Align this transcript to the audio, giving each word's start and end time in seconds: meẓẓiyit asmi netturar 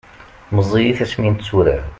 meẓẓiyit 0.55 0.99
asmi 1.03 1.27
netturar 1.33 1.83